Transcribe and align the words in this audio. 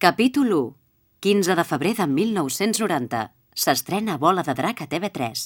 Capítol 0.00 0.52
1. 0.52 0.76
15 1.20 1.54
de 1.56 1.64
febrer 1.64 1.94
de 1.96 2.06
1990. 2.06 3.18
S'estrena 3.52 4.14
Bola 4.16 4.40
de 4.40 4.54
Drac 4.56 4.80
a 4.80 4.86
TV3. 4.88 5.42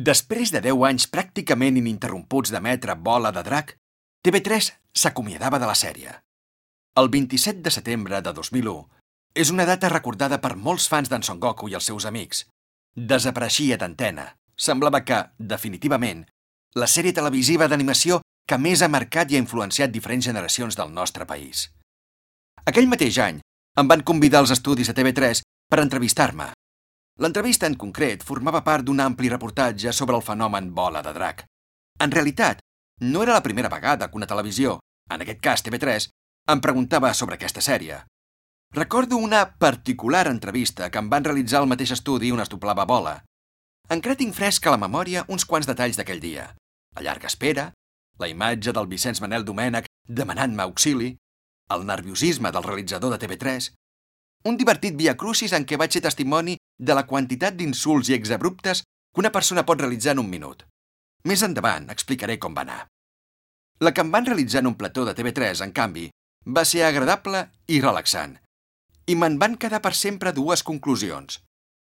Després 0.00 0.48
de 0.54 0.62
10 0.64 0.86
anys 0.88 1.06
pràcticament 1.12 1.76
ininterromputs 1.76 2.54
d'emetre 2.54 2.96
Bola 2.96 3.34
de 3.36 3.44
Drac, 3.44 3.76
TV3 4.24 4.70
s'acomiadava 4.96 5.60
de 5.60 5.68
la 5.68 5.76
sèrie. 5.76 6.16
El 6.96 7.12
27 7.12 7.60
de 7.60 7.76
setembre 7.76 8.24
de 8.24 8.32
2001 8.32 8.88
és 9.44 9.52
una 9.52 9.68
data 9.68 9.92
recordada 9.92 10.40
per 10.40 10.56
molts 10.56 10.88
fans 10.88 11.12
d'en 11.12 11.20
Son 11.20 11.36
Goku 11.36 11.68
i 11.68 11.76
els 11.76 11.92
seus 11.92 12.08
amics. 12.08 12.46
Desapareixia 12.96 13.76
d'antena. 13.76 14.30
Semblava 14.56 15.04
que, 15.04 15.20
definitivament, 15.36 16.24
la 16.80 16.88
sèrie 16.88 17.12
televisiva 17.12 17.68
d'animació 17.68 18.22
que 18.48 18.56
més 18.56 18.80
ha 18.80 18.88
marcat 18.88 19.28
i 19.28 19.36
ha 19.36 19.44
influenciat 19.44 19.92
diferents 19.92 20.24
generacions 20.32 20.80
del 20.80 20.96
nostre 20.96 21.28
país. 21.28 21.68
Aquell 22.66 22.88
mateix 22.90 23.16
any 23.22 23.36
em 23.80 23.90
van 23.90 24.02
convidar 24.02 24.40
als 24.42 24.50
estudis 24.50 24.88
de 24.90 24.94
TV3 24.98 25.42
per 25.70 25.78
entrevistar-me. 25.78 26.48
L'entrevista 27.22 27.68
en 27.70 27.76
concret 27.78 28.24
formava 28.26 28.64
part 28.66 28.84
d'un 28.84 28.98
ampli 29.04 29.30
reportatge 29.30 29.92
sobre 29.94 30.16
el 30.18 30.24
fenomen 30.26 30.72
bola 30.74 31.02
de 31.06 31.12
drac. 31.14 31.44
En 32.02 32.10
realitat, 32.10 32.58
no 33.00 33.22
era 33.22 33.36
la 33.36 33.42
primera 33.44 33.70
vegada 33.70 34.08
que 34.10 34.18
una 34.18 34.26
televisió, 34.26 34.80
en 35.08 35.22
aquest 35.22 35.40
cas 35.40 35.62
TV3, 35.62 36.08
em 36.52 36.60
preguntava 36.60 37.12
sobre 37.14 37.38
aquesta 37.38 37.62
sèrie. 37.62 38.00
Recordo 38.74 39.16
una 39.16 39.44
particular 39.58 40.26
entrevista 40.26 40.90
que 40.90 40.98
em 40.98 41.10
van 41.12 41.24
realitzar 41.24 41.60
al 41.60 41.70
mateix 41.70 41.92
estudi 41.94 42.32
on 42.34 42.42
es 42.42 42.50
doblava 42.50 42.84
bola. 42.84 43.20
Encara 43.88 44.18
tinc 44.18 44.34
fresc 44.34 44.66
a 44.66 44.74
la 44.74 44.80
memòria 44.82 45.22
uns 45.28 45.46
quants 45.46 45.70
detalls 45.70 45.96
d'aquell 46.00 46.20
dia. 46.20 46.48
La 46.98 47.06
llarga 47.06 47.30
espera, 47.30 47.68
la 48.18 48.28
imatge 48.28 48.74
del 48.74 48.90
Vicenç 48.90 49.22
Manel 49.22 49.46
Domènech 49.46 49.86
demanant-me 50.08 50.66
auxili, 50.66 51.14
el 51.74 51.86
nerviosisme 51.86 52.52
del 52.52 52.64
realitzador 52.64 53.12
de 53.12 53.18
TV3, 53.22 53.72
un 54.46 54.56
divertit 54.56 54.94
via 54.94 55.16
crucis 55.18 55.52
en 55.56 55.64
què 55.66 55.78
vaig 55.80 55.92
ser 55.92 56.04
testimoni 56.04 56.56
de 56.78 56.94
la 56.94 57.06
quantitat 57.06 57.56
d'insults 57.58 58.10
i 58.10 58.14
exabruptes 58.14 58.82
que 58.82 59.22
una 59.22 59.32
persona 59.34 59.64
pot 59.66 59.80
realitzar 59.80 60.14
en 60.14 60.22
un 60.22 60.30
minut. 60.30 60.62
Més 61.26 61.42
endavant 61.42 61.88
explicaré 61.90 62.38
com 62.38 62.54
va 62.54 62.62
anar. 62.66 62.82
La 63.82 63.92
que 63.92 64.04
em 64.04 64.12
van 64.12 64.26
realitzar 64.26 64.62
en 64.62 64.70
un 64.70 64.76
plató 64.78 65.04
de 65.04 65.14
TV3, 65.16 65.64
en 65.66 65.72
canvi, 65.72 66.06
va 66.46 66.64
ser 66.64 66.84
agradable 66.86 67.42
i 67.66 67.80
relaxant. 67.80 68.36
I 69.06 69.16
me'n 69.18 69.38
van 69.38 69.56
quedar 69.58 69.82
per 69.82 69.94
sempre 69.94 70.32
dues 70.32 70.62
conclusions. 70.62 71.40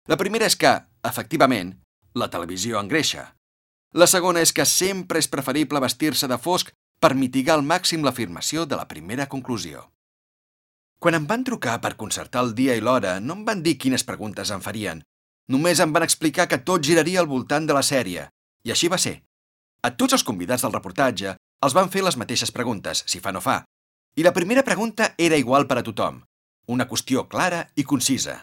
La 0.08 0.18
primera 0.18 0.48
és 0.48 0.56
que, 0.56 0.72
efectivament, 1.04 1.76
la 2.16 2.30
televisió 2.32 2.80
engreixa. 2.80 3.34
La 3.96 4.08
segona 4.08 4.42
és 4.44 4.52
que 4.56 4.66
sempre 4.66 5.20
és 5.20 5.30
preferible 5.32 5.82
vestir-se 5.84 6.28
de 6.32 6.38
fosc 6.40 6.72
per 7.00 7.14
mitigar 7.16 7.56
al 7.58 7.66
màxim 7.66 8.04
l'afirmació 8.06 8.66
de 8.66 8.80
la 8.80 8.88
primera 8.88 9.28
conclusió. 9.32 9.90
Quan 11.00 11.18
em 11.18 11.26
van 11.30 11.44
trucar 11.44 11.76
per 11.84 11.96
concertar 12.00 12.44
el 12.46 12.54
dia 12.58 12.76
i 12.76 12.82
l'hora, 12.82 13.20
no 13.20 13.36
em 13.38 13.44
van 13.46 13.62
dir 13.66 13.78
quines 13.78 14.06
preguntes 14.08 14.52
em 14.52 14.64
farien. 14.64 15.04
Només 15.52 15.80
em 15.84 15.92
van 15.94 16.06
explicar 16.06 16.48
que 16.50 16.64
tot 16.66 16.84
giraria 16.84 17.20
al 17.22 17.30
voltant 17.30 17.68
de 17.68 17.76
la 17.78 17.84
sèrie. 17.86 18.30
I 18.66 18.74
així 18.74 18.90
va 18.90 18.98
ser. 18.98 19.20
A 19.86 19.92
tots 19.94 20.18
els 20.18 20.24
convidats 20.26 20.66
del 20.66 20.74
reportatge 20.74 21.36
els 21.66 21.76
van 21.78 21.92
fer 21.94 22.02
les 22.06 22.18
mateixes 22.18 22.52
preguntes, 22.52 23.04
si 23.06 23.22
fa 23.22 23.34
no 23.36 23.42
fa. 23.42 23.60
I 24.18 24.24
la 24.24 24.34
primera 24.34 24.64
pregunta 24.64 25.14
era 25.18 25.38
igual 25.38 25.68
per 25.68 25.78
a 25.82 25.84
tothom. 25.86 26.24
Una 26.74 26.88
qüestió 26.90 27.28
clara 27.30 27.68
i 27.76 27.84
concisa. 27.84 28.40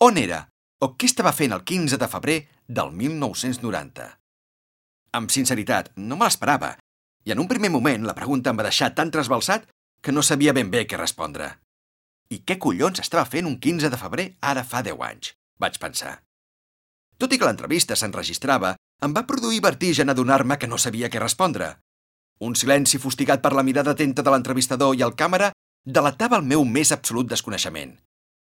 On 0.00 0.16
era 0.16 0.46
o 0.80 0.94
què 0.96 1.10
estava 1.10 1.34
fent 1.36 1.52
el 1.52 1.64
15 1.68 1.98
de 2.00 2.08
febrer 2.08 2.38
del 2.66 2.94
1990? 2.96 4.06
Amb 5.18 5.32
sinceritat, 5.34 5.90
no 5.96 6.16
me 6.16 6.24
l'esperava, 6.24 6.76
i 7.24 7.32
en 7.34 7.42
un 7.42 7.48
primer 7.48 7.70
moment 7.70 8.06
la 8.06 8.16
pregunta 8.16 8.50
em 8.50 8.58
va 8.60 8.66
deixar 8.66 8.94
tan 8.94 9.10
trasbalsat 9.10 9.66
que 10.00 10.12
no 10.12 10.22
sabia 10.22 10.54
ben 10.56 10.70
bé 10.70 10.86
què 10.88 10.98
respondre. 10.98 11.50
I 12.30 12.40
què 12.46 12.56
collons 12.62 13.02
estava 13.02 13.26
fent 13.28 13.46
un 13.46 13.58
15 13.58 13.90
de 13.92 13.98
febrer 14.00 14.26
ara 14.40 14.64
fa 14.64 14.82
10 14.86 15.00
anys? 15.06 15.32
Vaig 15.60 15.78
pensar. 15.82 16.20
Tot 17.20 17.32
i 17.34 17.38
que 17.38 17.44
l'entrevista 17.44 17.96
s'enregistrava, 17.98 18.76
em 19.04 19.14
va 19.16 19.26
produir 19.28 19.60
vertigen 19.64 20.08
adonar-me 20.08 20.56
que 20.56 20.68
no 20.70 20.78
sabia 20.78 21.10
què 21.12 21.20
respondre. 21.20 21.74
Un 22.40 22.54
silenci 22.56 23.00
fustigat 23.00 23.42
per 23.44 23.52
la 23.52 23.64
mirada 23.66 23.92
atenta 23.92 24.24
de 24.24 24.32
l'entrevistador 24.32 24.96
i 24.96 25.04
el 25.04 25.12
càmera 25.12 25.50
delatava 25.84 26.38
el 26.40 26.46
meu 26.48 26.64
més 26.64 26.92
absolut 26.96 27.28
desconeixement. 27.28 27.92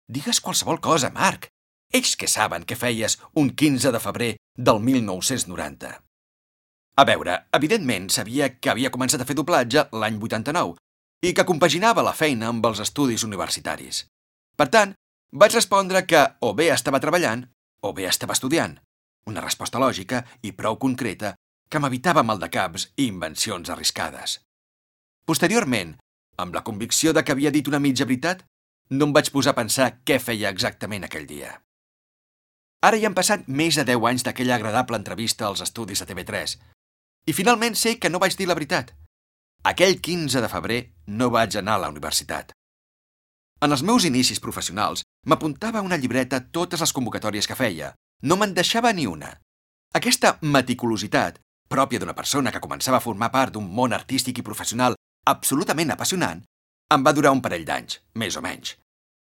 Digues 0.09 0.41
qualsevol 0.41 0.81
cosa, 0.81 1.11
Marc. 1.13 1.51
Ells 1.93 2.17
que 2.17 2.29
saben 2.29 2.65
que 2.65 2.77
feies 2.77 3.19
un 3.35 3.51
15 3.51 3.93
de 3.93 4.01
febrer 4.01 4.33
del 4.57 4.81
1990. 4.81 5.93
A 6.95 7.03
veure, 7.05 7.41
evidentment 7.51 8.07
sabia 8.15 8.53
que 8.55 8.71
havia 8.71 8.91
començat 8.95 9.23
a 9.23 9.27
fer 9.27 9.35
doblatge 9.35 9.89
l'any 9.99 10.19
89 10.23 10.77
i 11.27 11.33
que 11.35 11.47
compaginava 11.49 12.05
la 12.07 12.15
feina 12.15 12.53
amb 12.53 12.67
els 12.69 12.83
estudis 12.85 13.25
universitaris. 13.27 14.05
Per 14.55 14.69
tant, 14.71 14.93
vaig 15.35 15.57
respondre 15.57 16.05
que 16.07 16.21
o 16.47 16.53
bé 16.55 16.69
estava 16.71 17.01
treballant 17.03 17.49
o 17.83 17.93
bé 17.93 18.07
estava 18.07 18.37
estudiant. 18.39 18.77
Una 19.27 19.43
resposta 19.43 19.81
lògica 19.83 20.23
i 20.43 20.53
prou 20.53 20.79
concreta 20.79 21.35
que 21.69 21.81
m'evitava 21.83 22.23
maldecaps 22.23 22.93
i 22.95 23.09
invencions 23.09 23.73
arriscades. 23.75 24.39
Posteriorment, 25.27 25.97
amb 26.39 26.55
la 26.55 26.63
convicció 26.63 27.13
de 27.13 27.25
que 27.25 27.35
havia 27.35 27.51
dit 27.51 27.67
una 27.67 27.83
mitja 27.83 28.07
veritat, 28.07 28.45
no 28.91 29.09
em 29.09 29.17
vaig 29.17 29.33
posar 29.35 29.57
a 29.57 29.59
pensar 29.59 29.91
què 30.07 30.21
feia 30.23 30.53
exactament 30.55 31.09
aquell 31.09 31.27
dia. 31.27 31.51
Ara 32.85 33.01
hi 33.01 33.07
han 33.09 33.17
passat 33.17 33.49
més 33.49 33.75
de 33.81 33.85
10 33.89 34.09
anys 34.13 34.25
d'aquella 34.29 34.61
agradable 34.61 35.01
entrevista 35.01 35.49
als 35.49 35.65
estudis 35.65 36.05
de 36.05 36.07
TV3 36.07 36.59
i 37.27 37.33
finalment 37.33 37.77
sé 37.77 37.97
que 37.99 38.11
no 38.11 38.21
vaig 38.21 38.37
dir 38.37 38.49
la 38.49 38.57
veritat. 38.59 38.93
Aquell 39.65 40.01
15 40.01 40.43
de 40.45 40.51
febrer 40.53 40.81
no 41.07 41.31
vaig 41.33 41.57
anar 41.57 41.79
a 41.79 41.85
la 41.87 41.91
universitat. 41.93 42.53
En 43.65 43.73
els 43.73 43.83
meus 43.83 44.05
inicis 44.05 44.43
professionals 44.45 45.05
m'apuntava 45.27 45.81
a 45.81 45.87
una 45.87 45.97
llibreta 45.97 46.43
totes 46.53 46.83
les 46.85 46.93
convocatòries 46.93 47.49
que 47.49 47.57
feia. 47.57 47.95
No 48.23 48.37
me'n 48.37 48.53
deixava 48.55 48.93
ni 48.93 49.07
una. 49.09 49.31
Aquesta 49.97 50.37
meticulositat, 50.43 51.39
pròpia 51.69 52.01
d'una 52.01 52.17
persona 52.19 52.53
que 52.53 52.61
començava 52.61 53.01
a 53.01 53.05
formar 53.05 53.31
part 53.33 53.55
d'un 53.55 53.71
món 53.79 53.97
artístic 53.97 54.39
i 54.39 54.45
professional 54.45 54.99
absolutament 55.25 55.95
apassionant, 55.95 56.43
em 56.93 57.05
va 57.07 57.15
durar 57.17 57.33
un 57.33 57.41
parell 57.41 57.65
d'anys, 57.65 58.03
més 58.21 58.37
o 58.37 58.43
menys. 58.45 58.77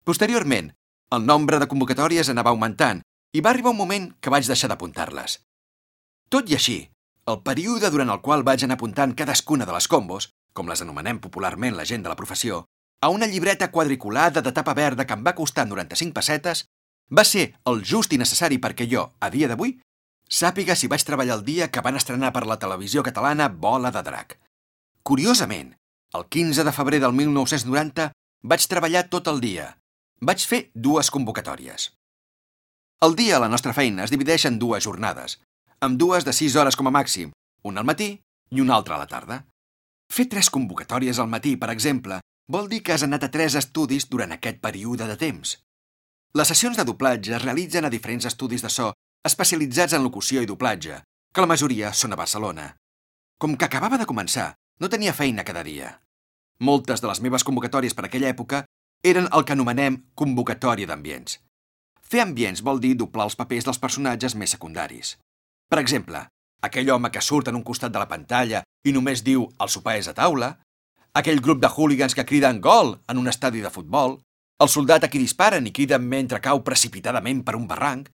Posteriorment, 0.04 0.74
el 1.16 1.24
nombre 1.24 1.60
de 1.60 1.68
convocatòries 1.72 2.30
anava 2.34 2.52
augmentant 2.52 3.00
i 3.32 3.42
va 3.44 3.54
arribar 3.54 3.72
un 3.72 3.80
moment 3.80 4.12
que 4.20 4.34
vaig 4.34 4.48
deixar 4.48 4.68
d'apuntar-les. 4.72 5.40
Tot 6.28 6.50
i 6.52 6.58
així, 6.58 6.82
el 7.28 7.42
període 7.44 7.90
durant 7.92 8.10
el 8.14 8.22
qual 8.24 8.46
vaig 8.48 8.64
anar 8.64 8.78
apuntant 8.78 9.14
cadascuna 9.20 9.66
de 9.68 9.74
les 9.76 9.88
combos, 9.92 10.30
com 10.56 10.70
les 10.72 10.82
anomenem 10.82 11.20
popularment 11.20 11.76
la 11.76 11.86
gent 11.86 12.06
de 12.06 12.10
la 12.10 12.16
professió, 12.16 12.64
a 13.04 13.10
una 13.14 13.28
llibreta 13.28 13.70
quadriculada 13.72 14.42
de 14.42 14.54
tapa 14.56 14.74
verda 14.74 15.06
que 15.06 15.14
em 15.14 15.26
va 15.26 15.36
costar 15.36 15.68
95 15.68 16.16
pessetes, 16.16 16.64
va 17.12 17.26
ser 17.28 17.52
el 17.72 17.84
just 17.84 18.16
i 18.16 18.20
necessari 18.22 18.58
perquè 18.64 18.88
jo, 18.90 19.04
a 19.20 19.30
dia 19.30 19.50
d'avui, 19.52 19.76
sàpiga 20.40 20.76
si 20.76 20.88
vaig 20.88 21.04
treballar 21.04 21.38
el 21.40 21.44
dia 21.44 21.68
que 21.72 21.84
van 21.84 22.00
estrenar 22.00 22.32
per 22.34 22.46
la 22.48 22.60
televisió 22.64 23.04
catalana 23.04 23.50
Bola 23.50 23.92
de 23.92 24.04
Drac. 24.08 24.40
Curiosament, 25.04 25.76
el 26.16 26.26
15 26.32 26.64
de 26.64 26.72
febrer 26.72 27.02
del 27.04 27.14
1990 27.14 28.12
vaig 28.44 28.68
treballar 28.72 29.08
tot 29.12 29.28
el 29.28 29.44
dia. 29.44 29.74
Vaig 30.24 30.48
fer 30.48 30.70
dues 30.74 31.12
convocatòries. 31.12 31.92
El 33.04 33.20
dia 33.20 33.36
a 33.38 33.44
la 33.44 33.52
nostra 33.52 33.76
feina 33.78 34.08
es 34.08 34.12
divideix 34.12 34.48
en 34.50 34.58
dues 34.60 34.88
jornades, 34.88 35.38
amb 35.80 36.00
dues 36.00 36.26
de 36.26 36.34
6 36.34 36.56
hores 36.56 36.76
com 36.76 36.88
a 36.90 36.94
màxim, 36.94 37.32
una 37.64 37.84
al 37.84 37.88
matí 37.88 38.10
i 38.50 38.62
una 38.62 38.76
altra 38.76 38.96
a 38.96 39.04
la 39.04 39.08
tarda. 39.08 39.44
Fer 40.10 40.26
tres 40.32 40.50
convocatòries 40.50 41.20
al 41.20 41.28
matí, 41.28 41.56
per 41.58 41.70
exemple, 41.70 42.22
vol 42.48 42.70
dir 42.72 42.82
que 42.82 42.94
has 42.96 43.04
anat 43.04 43.28
a 43.28 43.32
tres 43.32 43.58
estudis 43.60 44.08
durant 44.10 44.32
aquest 44.32 44.62
període 44.64 45.08
de 45.08 45.18
temps. 45.20 45.58
Les 46.34 46.48
sessions 46.48 46.78
de 46.78 46.86
doblatge 46.88 47.36
es 47.36 47.44
realitzen 47.44 47.86
a 47.86 47.92
diferents 47.92 48.26
estudis 48.26 48.64
de 48.64 48.72
so 48.72 48.94
especialitzats 49.28 49.94
en 49.94 50.04
locució 50.04 50.42
i 50.42 50.48
doblatge, 50.48 51.02
que 51.34 51.44
la 51.44 51.52
majoria 51.52 51.92
són 51.94 52.16
a 52.16 52.20
Barcelona. 52.20 52.70
Com 53.38 53.58
que 53.58 53.68
acabava 53.68 54.00
de 54.00 54.08
començar, 54.10 54.54
no 54.80 54.90
tenia 54.90 55.14
feina 55.14 55.44
cada 55.44 55.64
dia. 55.64 55.98
Moltes 56.60 57.04
de 57.04 57.12
les 57.12 57.22
meves 57.22 57.44
convocatòries 57.44 57.94
per 57.94 58.08
aquella 58.08 58.32
època 58.32 58.64
eren 59.04 59.28
el 59.30 59.44
que 59.46 59.54
anomenem 59.54 60.00
convocatòria 60.16 60.88
d'ambients. 60.90 61.38
Fer 62.02 62.24
ambients 62.24 62.64
vol 62.64 62.80
dir 62.80 62.96
doblar 62.96 63.28
els 63.28 63.36
papers 63.36 63.68
dels 63.68 63.82
personatges 63.84 64.34
més 64.36 64.56
secundaris. 64.56 65.18
Per 65.68 65.80
exemple, 65.82 66.22
aquell 66.64 66.90
home 66.90 67.12
que 67.12 67.22
surt 67.22 67.50
en 67.52 67.58
un 67.60 67.66
costat 67.68 67.92
de 67.92 68.00
la 68.00 68.08
pantalla 68.08 68.64
i 68.88 68.94
només 68.96 69.24
diu 69.24 69.48
el 69.60 69.72
sopar 69.72 69.98
és 70.00 70.08
a 70.08 70.16
taula, 70.16 70.54
aquell 71.14 71.42
grup 71.44 71.60
de 71.62 71.70
hooligans 71.70 72.16
que 72.16 72.26
criden 72.26 72.62
gol 72.62 72.96
en 73.10 73.18
un 73.18 73.28
estadi 73.28 73.62
de 73.62 73.74
futbol, 73.74 74.20
el 74.64 74.70
soldat 74.70 75.04
a 75.06 75.10
qui 75.12 75.22
disparen 75.22 75.68
i 75.68 75.74
criden 75.74 76.08
mentre 76.08 76.42
cau 76.42 76.64
precipitadament 76.66 77.44
per 77.46 77.58
un 77.58 77.68
barranc, 77.70 78.10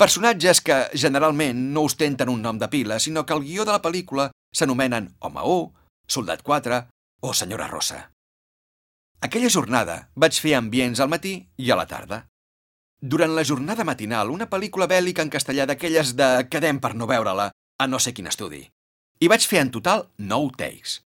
personatges 0.00 0.60
que 0.60 0.80
generalment 0.94 1.60
no 1.72 1.86
ostenten 1.88 2.32
un 2.32 2.42
nom 2.42 2.58
de 2.58 2.68
pila, 2.72 2.98
sinó 3.00 3.24
que 3.26 3.36
el 3.36 3.44
guió 3.44 3.64
de 3.64 3.76
la 3.76 3.82
pel·lícula 3.82 4.30
s'anomenen 4.54 5.14
Home 5.20 5.42
1, 5.42 5.72
Soldat 6.08 6.42
4 6.42 6.82
o 7.22 7.34
Senyora 7.34 7.68
Rosa. 7.68 8.10
Aquella 9.20 9.50
jornada 9.50 10.10
vaig 10.14 10.36
fer 10.40 10.56
ambients 10.56 11.00
al 11.00 11.12
matí 11.12 11.38
i 11.56 11.70
a 11.70 11.78
la 11.78 11.86
tarda. 11.88 12.26
Durant 13.00 13.34
la 13.36 13.44
jornada 13.44 13.84
matinal, 13.84 14.30
una 14.30 14.48
pel·lícula 14.50 14.88
bèl·lica 14.88 15.22
en 15.22 15.30
castellà 15.30 15.66
d'aquelles 15.68 16.14
de 16.16 16.30
quedem 16.50 16.80
per 16.80 16.94
no 16.94 17.06
veure-la 17.06 17.50
a 17.52 17.86
no 17.86 17.98
sé 18.00 18.14
quin 18.16 18.26
estudi. 18.26 18.62
I 19.20 19.28
vaig 19.28 19.44
fer 19.48 19.60
en 19.64 19.72
total 19.72 20.08
9 20.16 20.56
takes. 20.56 21.02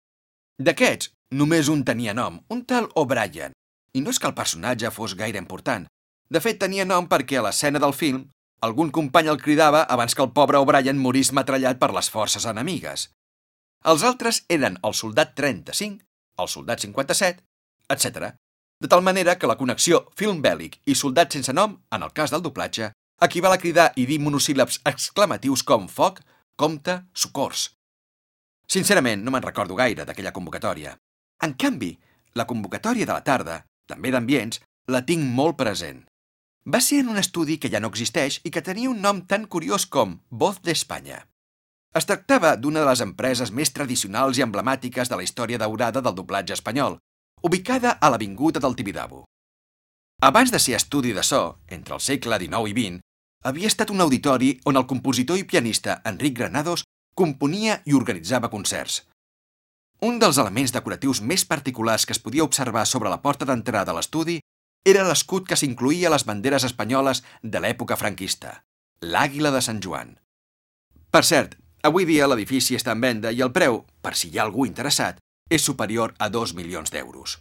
D'aquests, 0.61 1.11
Només 1.33 1.67
un 1.73 1.81
tenia 1.83 2.13
nom, 2.13 2.37
un 2.53 2.61
tal 2.69 2.85
O'Brien, 3.01 3.53
i 3.97 4.01
no 4.01 4.11
és 4.13 4.19
que 4.21 4.27
el 4.29 4.35
personatge 4.37 4.91
fos 4.93 5.15
gaire 5.17 5.41
important. 5.41 5.87
De 6.29 6.39
fet, 6.39 6.59
tenia 6.61 6.85
nom 6.85 7.07
perquè 7.09 7.39
a 7.39 7.45
l'escena 7.47 7.81
del 7.81 7.95
film 7.97 8.27
algun 8.67 8.91
company 8.93 9.27
el 9.31 9.41
cridava 9.41 9.81
abans 9.95 10.15
que 10.15 10.23
el 10.23 10.31
pobre 10.37 10.61
O'Brien 10.61 11.01
morís 11.01 11.33
matrallat 11.33 11.81
per 11.81 11.91
les 11.93 12.09
forces 12.13 12.45
enemigues. 12.45 13.09
Els 13.83 14.05
altres 14.05 14.43
eren 14.49 14.77
el 14.85 14.93
soldat 14.93 15.33
35, 15.35 15.99
el 16.39 16.47
soldat 16.49 16.85
57, 16.85 17.43
etc. 17.89 18.31
De 18.81 18.87
tal 18.91 19.01
manera 19.01 19.37
que 19.39 19.47
la 19.47 19.55
connexió 19.55 20.03
film 20.19 20.41
bèl·lic 20.43 20.81
i 20.85 20.95
soldat 20.95 21.31
sense 21.31 21.53
nom, 21.55 21.77
en 21.95 22.03
el 22.03 22.11
cas 22.11 22.33
del 22.33 22.43
doblatge, 22.43 22.91
equival 23.23 23.55
a 23.55 23.59
cridar 23.61 23.91
i 23.95 24.05
dir 24.09 24.19
monosíl·labs 24.19 24.81
exclamatius 24.83 25.63
com 25.63 25.87
foc, 25.87 26.19
compte, 26.59 26.97
socors. 27.13 27.69
Sincerament, 28.67 29.23
no 29.23 29.31
me'n 29.31 29.45
recordo 29.45 29.77
gaire 29.79 30.03
d'aquella 30.05 30.33
convocatòria. 30.35 30.95
En 31.45 31.53
canvi, 31.53 31.93
la 32.35 32.47
convocatòria 32.49 33.05
de 33.05 33.13
la 33.13 33.23
tarda, 33.23 33.61
també 33.87 34.11
d'ambients, 34.11 34.59
la 34.91 35.05
tinc 35.05 35.23
molt 35.23 35.55
present. 35.57 36.03
Va 36.65 36.81
ser 36.81 37.03
en 37.03 37.13
un 37.13 37.21
estudi 37.21 37.59
que 37.61 37.69
ja 37.69 37.79
no 37.79 37.91
existeix 37.93 38.39
i 38.43 38.51
que 38.51 38.63
tenia 38.65 38.89
un 38.89 39.01
nom 39.01 39.21
tan 39.29 39.45
curiós 39.45 39.85
com 39.85 40.19
Voz 40.29 40.59
d'Espanya. 40.65 41.21
Es 41.95 42.07
tractava 42.09 42.55
d'una 42.59 42.81
de 42.81 42.89
les 42.89 43.01
empreses 43.05 43.51
més 43.55 43.71
tradicionals 43.71 44.39
i 44.39 44.43
emblemàtiques 44.43 45.07
de 45.07 45.15
la 45.15 45.23
història 45.23 45.61
daurada 45.61 46.01
del 46.01 46.17
doblatge 46.17 46.57
espanyol, 46.57 46.97
ubicada 47.41 47.97
a 47.99 48.09
l'Avinguda 48.09 48.59
del 48.59 48.75
Tibidabo. 48.75 49.25
Abans 50.21 50.51
de 50.51 50.59
ser 50.59 50.75
estudi 50.75 51.11
de 51.13 51.23
so, 51.23 51.59
entre 51.67 51.95
el 51.95 52.01
segle 52.01 52.39
XIX 52.39 52.71
i 52.71 52.75
XX, 52.75 53.01
havia 53.45 53.67
estat 53.67 53.91
un 53.93 54.01
auditori 54.01 54.55
on 54.65 54.79
el 54.79 54.87
compositor 54.89 55.37
i 55.37 55.43
pianista 55.43 56.01
Enric 56.05 56.37
Granados 56.39 56.85
componia 57.13 57.81
i 57.85 57.93
organitzava 57.93 58.49
concerts. 58.49 59.03
Un 60.01 60.19
dels 60.19 60.37
elements 60.41 60.73
decoratius 60.75 61.21
més 61.21 61.45
particulars 61.45 62.05
que 62.05 62.13
es 62.15 62.19
podia 62.19 62.43
observar 62.43 62.85
sobre 62.85 63.09
la 63.09 63.21
porta 63.21 63.45
d'entrada 63.45 63.93
a 63.93 63.97
l'estudi 63.97 64.39
era 64.85 65.05
l'escut 65.07 65.47
que 65.47 65.57
s'incluïa 65.57 66.09
a 66.09 66.13
les 66.13 66.25
banderes 66.25 66.65
espanyoles 66.67 67.23
de 67.41 67.61
l'època 67.61 67.97
franquista, 67.97 68.61
l'Àguila 69.01 69.51
de 69.55 69.61
Sant 69.61 69.81
Joan. 69.81 70.17
Per 71.09 71.23
cert, 71.23 71.55
avui 71.81 72.05
dia 72.05 72.27
l'edifici 72.27 72.75
està 72.75 72.93
en 72.93 73.01
venda 73.01 73.31
i 73.31 73.41
el 73.41 73.53
preu, 73.55 73.83
per 74.01 74.13
si 74.19 74.29
hi 74.29 74.37
ha 74.37 74.43
algú 74.45 74.65
interessat, 74.67 75.21
és 75.49 75.61
superior 75.61 76.15
a 76.17 76.29
2 76.29 76.55
milions 76.57 76.89
d'euros. 76.91 77.37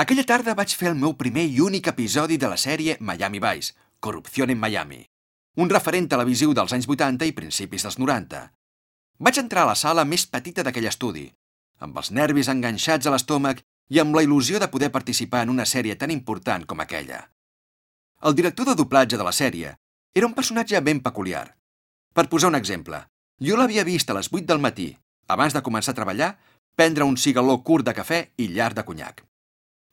Aquella 0.00 0.24
tarda 0.24 0.54
vaig 0.56 0.72
fer 0.72 0.88
el 0.90 0.96
meu 0.96 1.12
primer 1.20 1.44
i 1.44 1.60
únic 1.60 1.90
episodi 1.92 2.38
de 2.40 2.48
la 2.48 2.56
sèrie 2.56 2.96
Miami 3.00 3.38
Vice, 3.38 3.74
Corrupció 4.00 4.44
en 4.48 4.58
Miami, 4.58 5.04
un 5.56 5.68
referent 5.68 6.08
televisiu 6.08 6.54
dels 6.56 6.72
anys 6.72 6.88
80 6.88 7.28
i 7.28 7.34
principis 7.36 7.84
dels 7.84 7.98
90. 8.00 8.40
Vaig 9.20 9.38
entrar 9.38 9.66
a 9.66 9.72
la 9.72 9.76
sala 9.76 10.06
més 10.08 10.24
petita 10.26 10.64
d'aquell 10.64 10.88
estudi, 10.88 11.28
amb 11.78 11.96
els 12.00 12.10
nervis 12.10 12.48
enganxats 12.48 13.06
a 13.06 13.12
l'estómac 13.12 13.60
i 13.92 14.00
amb 14.00 14.16
la 14.16 14.24
il·lusió 14.24 14.58
de 14.58 14.70
poder 14.72 14.90
participar 14.90 15.42
en 15.44 15.52
una 15.52 15.68
sèrie 15.68 15.96
tan 16.00 16.10
important 16.10 16.64
com 16.64 16.80
aquella. 16.80 17.28
El 18.24 18.34
director 18.34 18.66
de 18.66 18.74
doblatge 18.78 19.20
de 19.20 19.24
la 19.26 19.36
sèrie 19.36 19.76
era 20.14 20.26
un 20.26 20.34
personatge 20.34 20.80
ben 20.80 21.02
peculiar. 21.04 21.58
Per 22.14 22.28
posar 22.32 22.48
un 22.48 22.56
exemple, 22.56 23.04
jo 23.38 23.56
l'havia 23.56 23.84
vist 23.84 24.08
a 24.08 24.16
les 24.16 24.32
8 24.32 24.48
del 24.48 24.64
matí, 24.64 24.96
abans 25.28 25.52
de 25.52 25.62
començar 25.62 25.92
a 25.92 25.98
treballar, 26.00 26.38
prendre 26.74 27.04
un 27.04 27.16
cigaló 27.16 27.58
curt 27.62 27.86
de 27.86 27.94
cafè 27.94 28.20
i 28.36 28.48
llarg 28.48 28.76
de 28.76 28.84
conyac. 28.84 29.24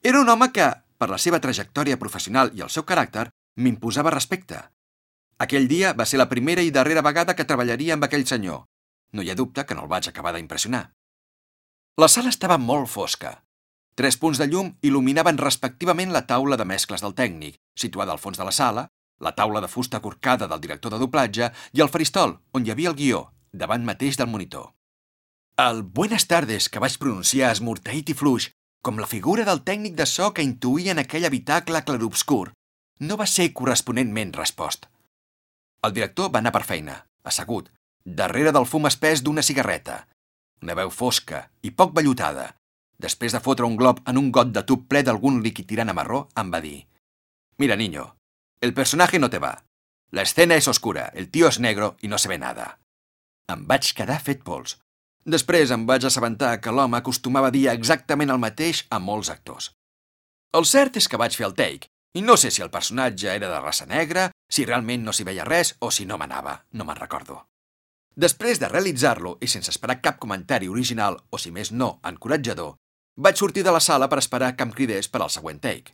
Era 0.03 0.21
un 0.21 0.29
home 0.29 0.51
que, 0.55 0.67
per 0.97 1.09
la 1.09 1.17
seva 1.17 1.39
trajectòria 1.43 1.99
professional 1.99 2.51
i 2.55 2.63
el 2.65 2.69
seu 2.69 2.85
caràcter, 2.87 3.29
m'imposava 3.59 4.13
respecte. 4.15 4.61
Aquell 5.39 5.67
dia 5.71 5.93
va 5.95 6.05
ser 6.05 6.19
la 6.19 6.29
primera 6.31 6.63
i 6.63 6.71
darrera 6.71 7.03
vegada 7.05 7.35
que 7.35 7.47
treballaria 7.47 7.95
amb 7.95 8.07
aquell 8.07 8.25
senyor. 8.27 8.65
No 9.13 9.23
hi 9.23 9.31
ha 9.31 9.37
dubte 9.39 9.65
que 9.65 9.75
no 9.75 9.85
el 9.85 9.91
vaig 9.91 10.09
acabar 10.09 10.33
d'impressionar. 10.35 10.89
La 11.99 12.07
sala 12.07 12.31
estava 12.31 12.57
molt 12.57 12.87
fosca. 12.87 13.33
Tres 13.99 14.15
punts 14.15 14.39
de 14.39 14.47
llum 14.47 14.71
il·luminaven 14.85 15.39
respectivament 15.39 16.13
la 16.15 16.25
taula 16.27 16.55
de 16.55 16.67
mescles 16.67 17.03
del 17.03 17.15
tècnic, 17.15 17.57
situada 17.75 18.15
al 18.15 18.21
fons 18.23 18.39
de 18.39 18.47
la 18.47 18.55
sala, 18.55 18.87
la 19.19 19.33
taula 19.35 19.59
de 19.59 19.67
fusta 19.67 19.99
corcada 19.99 20.47
del 20.47 20.61
director 20.63 20.93
de 20.93 20.99
doblatge 21.01 21.51
i 21.75 21.83
el 21.83 21.91
faristol, 21.91 22.37
on 22.55 22.65
hi 22.65 22.71
havia 22.71 22.93
el 22.93 22.95
guió, 22.95 23.25
davant 23.51 23.83
mateix 23.83 24.15
del 24.15 24.31
monitor. 24.31 24.69
El 25.59 25.81
Buenas 25.83 26.25
tardes 26.31 26.69
que 26.71 26.79
vaig 26.79 26.93
pronunciar 27.01 27.49
esmorteït 27.51 28.13
i 28.13 28.13
fluix, 28.15 28.45
com 28.79 29.01
la 29.01 29.07
figura 29.11 29.43
del 29.43 29.59
tècnic 29.67 29.97
de 29.97 30.05
so 30.07 30.29
que 30.31 30.45
intuïa 30.45 30.93
en 30.93 31.01
aquell 31.03 31.27
habitacle 31.27 31.81
clarobscur, 31.89 32.53
no 33.03 33.17
va 33.19 33.27
ser 33.27 33.49
corresponentment 33.57 34.31
respost. 34.37 34.87
El 35.83 35.97
director 35.97 36.31
va 36.31 36.39
anar 36.39 36.55
per 36.55 36.63
feina, 36.69 36.95
assegut, 37.27 37.67
darrere 38.21 38.55
del 38.55 38.69
fum 38.71 38.87
espès 38.87 39.25
d'una 39.25 39.43
cigarreta. 39.43 39.99
Una 40.63 40.79
veu 40.79 40.95
fosca 41.01 41.43
i 41.59 41.75
poc 41.75 41.91
vellutada. 41.99 42.53
Després 42.95 43.35
de 43.35 43.43
fotre 43.43 43.67
un 43.67 43.75
glob 43.75 43.99
en 44.07 44.23
un 44.23 44.31
got 44.31 44.55
de 44.55 44.63
tub 44.63 44.87
ple 44.87 45.03
d'algun 45.03 45.43
líquid 45.43 45.67
tirant 45.67 45.91
a 45.91 45.99
marró, 46.01 46.29
em 46.39 46.55
va 46.55 46.63
dir 46.63 46.85
«Mira, 47.59 47.75
niño, 47.75 48.13
el 48.61 48.73
personaje 48.73 49.19
no 49.19 49.27
te 49.27 49.43
va. 49.43 49.57
La 50.15 50.23
escena 50.23 50.55
és 50.55 50.71
oscura, 50.71 51.11
el 51.13 51.27
tío 51.27 51.51
es 51.51 51.59
negro 51.59 51.97
i 51.99 52.07
no 52.07 52.17
se 52.17 52.31
ve 52.31 52.39
nada». 52.39 52.77
Em 53.51 53.67
vaig 53.67 53.91
quedar 53.97 54.23
fet 54.23 54.47
pols. 54.47 54.79
Després 55.25 55.71
em 55.71 55.85
vaig 55.85 56.05
assabentar 56.07 56.55
que 56.61 56.71
l'home 56.71 56.97
acostumava 56.97 57.49
a 57.49 57.55
dir 57.55 57.67
exactament 57.71 58.31
el 58.31 58.39
mateix 58.39 58.85
a 58.89 58.99
molts 58.99 59.29
actors. 59.29 59.71
El 60.55 60.65
cert 60.65 60.97
és 60.97 61.07
que 61.07 61.19
vaig 61.19 61.35
fer 61.35 61.45
el 61.45 61.55
take, 61.57 61.89
i 62.17 62.21
no 62.25 62.37
sé 62.37 62.49
si 62.49 62.63
el 62.65 62.71
personatge 62.73 63.29
era 63.29 63.49
de 63.51 63.59
raça 63.61 63.85
negra, 63.85 64.31
si 64.49 64.65
realment 64.65 65.03
no 65.05 65.13
s'hi 65.13 65.27
veia 65.27 65.45
res 65.45 65.75
o 65.79 65.91
si 65.91 66.07
no 66.09 66.17
m'anava, 66.17 66.63
no 66.71 66.85
me'n 66.85 66.97
recordo. 66.97 67.43
Després 68.15 68.59
de 68.59 68.67
realitzar-lo 68.67 69.37
i 69.39 69.47
sense 69.47 69.69
esperar 69.69 69.99
cap 70.01 70.17
comentari 70.19 70.67
original 70.67 71.19
o, 71.29 71.37
si 71.37 71.51
més 71.51 71.71
no, 71.71 71.99
encoratjador, 72.03 72.73
vaig 73.15 73.37
sortir 73.37 73.63
de 73.63 73.71
la 73.75 73.83
sala 73.83 74.09
per 74.09 74.19
esperar 74.23 74.55
que 74.55 74.65
em 74.65 74.73
cridés 74.73 75.07
per 75.07 75.21
al 75.21 75.29
següent 75.29 75.61
take. 75.61 75.93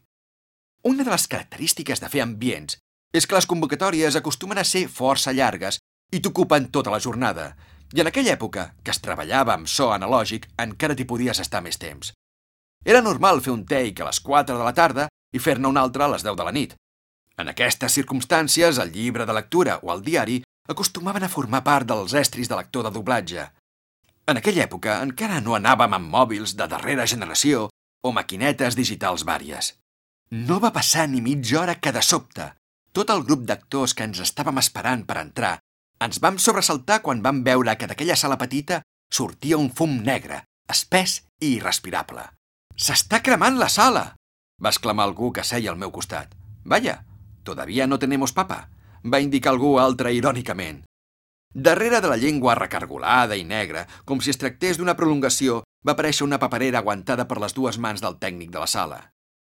Una 0.85 1.03
de 1.03 1.11
les 1.11 1.27
característiques 1.27 1.99
de 1.99 2.09
fer 2.13 2.23
ambients 2.23 2.77
és 3.15 3.27
que 3.27 3.35
les 3.35 3.47
convocatòries 3.49 4.15
acostumen 4.15 4.61
a 4.61 4.63
ser 4.63 4.87
força 4.87 5.33
llargues 5.33 5.81
i 6.13 6.21
t'ocupen 6.21 6.69
tota 6.71 6.93
la 6.93 7.01
jornada, 7.03 7.55
i 7.95 8.01
en 8.01 8.09
aquella 8.09 8.33
època, 8.35 8.73
que 8.83 8.91
es 8.91 8.99
treballava 8.99 9.53
amb 9.55 9.69
so 9.71 9.87
analògic, 9.95 10.49
encara 10.59 10.95
t'hi 10.99 11.05
podies 11.07 11.39
estar 11.39 11.61
més 11.63 11.79
temps. 11.79 12.11
Era 12.83 13.01
normal 13.01 13.39
fer 13.41 13.53
un 13.53 13.63
take 13.65 14.03
a 14.03 14.09
les 14.09 14.19
4 14.19 14.57
de 14.57 14.65
la 14.65 14.73
tarda 14.75 15.05
i 15.31 15.39
fer-ne 15.39 15.69
un 15.71 15.79
altre 15.79 16.03
a 16.03 16.09
les 16.11 16.25
10 16.25 16.35
de 16.35 16.47
la 16.47 16.53
nit. 16.57 16.75
En 17.39 17.47
aquestes 17.51 17.95
circumstàncies, 17.95 18.81
el 18.83 18.91
llibre 18.91 19.25
de 19.25 19.35
lectura 19.35 19.79
o 19.81 19.93
el 19.93 20.03
diari 20.03 20.41
acostumaven 20.67 21.23
a 21.23 21.31
formar 21.31 21.63
part 21.63 21.87
dels 21.87 22.13
estris 22.19 22.51
de 22.51 22.59
lector 22.59 22.83
de 22.83 22.91
doblatge. 22.91 23.47
En 24.27 24.41
aquella 24.41 24.65
època 24.67 24.99
encara 25.05 25.39
no 25.39 25.55
anàvem 25.55 25.95
amb 25.95 26.11
mòbils 26.11 26.55
de 26.59 26.67
darrera 26.67 27.07
generació 27.07 27.69
o 28.03 28.11
maquinetes 28.11 28.75
digitals 28.75 29.23
vàries. 29.23 29.71
No 30.31 30.59
va 30.59 30.73
passar 30.75 31.07
ni 31.07 31.21
mitja 31.21 31.61
hora 31.61 31.79
que 31.79 31.95
de 31.95 32.03
sobte 32.03 32.51
tot 32.91 33.11
el 33.11 33.23
grup 33.23 33.47
d'actors 33.47 33.93
que 33.93 34.03
ens 34.07 34.19
estàvem 34.23 34.59
esperant 34.59 35.03
per 35.07 35.21
entrar 35.21 35.59
ens 35.99 36.19
vam 36.21 36.37
sobresaltar 36.37 37.01
quan 37.01 37.21
vam 37.23 37.43
veure 37.43 37.75
que 37.77 37.87
d'aquella 37.87 38.17
sala 38.19 38.37
petita 38.37 38.81
sortia 39.11 39.57
un 39.57 39.69
fum 39.71 40.01
negre, 40.03 40.43
espès 40.69 41.21
i 41.39 41.55
irrespirable. 41.57 42.25
«S'està 42.75 43.21
cremant 43.23 43.59
la 43.59 43.69
sala!» 43.69 44.15
va 44.61 44.71
exclamar 44.71 45.05
algú 45.07 45.31
que 45.31 45.43
seia 45.43 45.71
al 45.71 45.79
meu 45.79 45.91
costat. 45.91 46.35
«Vaya, 46.63 47.05
todavía 47.43 47.87
no 47.87 47.99
tenemos 47.99 48.33
papa», 48.33 48.69
va 49.03 49.21
indicar 49.21 49.53
algú 49.53 49.77
altre 49.79 50.11
irònicament. 50.13 50.83
Darrere 51.53 52.01
de 52.01 52.09
la 52.11 52.17
llengua 52.17 52.55
recargolada 52.55 53.37
i 53.39 53.45
negra, 53.47 53.85
com 54.03 54.19
si 54.19 54.33
es 54.33 54.39
tractés 54.41 54.77
d'una 54.77 54.97
prolongació, 54.99 55.61
va 55.87 55.93
aparèixer 55.93 56.25
una 56.25 56.39
paperera 56.39 56.81
aguantada 56.81 57.27
per 57.29 57.39
les 57.39 57.53
dues 57.55 57.77
mans 57.79 58.01
del 58.03 58.17
tècnic 58.19 58.51
de 58.51 58.59
la 58.59 58.67
sala. 58.67 58.99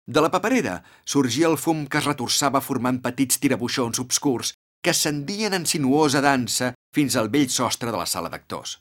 De 0.04 0.20
la 0.20 0.32
paperera 0.34 0.82
sorgia 1.06 1.48
el 1.48 1.56
fum 1.56 1.86
que 1.88 2.02
es 2.02 2.10
retorçava 2.10 2.60
formant 2.60 3.00
petits 3.00 3.40
tirabuixons 3.40 4.02
obscurs 4.04 4.52
que 4.84 4.92
ascendien 4.92 5.54
en 5.54 5.66
sinuosa 5.66 6.22
dansa 6.22 6.74
fins 6.94 7.16
al 7.16 7.30
vell 7.34 7.50
sostre 7.50 7.92
de 7.92 7.98
la 7.98 8.06
sala 8.06 8.30
d'actors. 8.30 8.78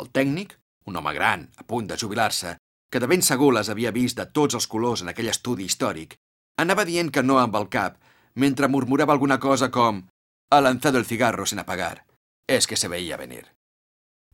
El 0.00 0.08
tècnic, 0.10 0.56
un 0.88 0.96
home 0.96 1.12
gran, 1.14 1.50
a 1.56 1.66
punt 1.68 1.86
de 1.90 1.98
jubilar-se, 2.00 2.56
que 2.90 3.00
de 3.00 3.06
ben 3.10 3.22
segur 3.22 3.52
les 3.52 3.68
havia 3.68 3.92
vist 3.92 4.16
de 4.16 4.26
tots 4.26 4.56
els 4.56 4.66
colors 4.66 5.02
en 5.04 5.12
aquell 5.12 5.28
estudi 5.28 5.68
històric, 5.68 6.16
anava 6.56 6.86
dient 6.88 7.12
que 7.12 7.22
no 7.22 7.36
amb 7.38 7.56
el 7.60 7.68
cap, 7.68 7.98
mentre 8.34 8.70
murmurava 8.72 9.12
alguna 9.12 9.38
cosa 9.38 9.70
com 9.70 10.06
«Ha 10.50 10.60
lanzado 10.60 10.98
el 10.98 11.04
cigarro 11.04 11.44
sin 11.46 11.58
apagar. 11.58 12.06
És 12.48 12.66
que 12.66 12.76
se 12.76 12.88
veia 12.88 13.20
venir». 13.20 13.44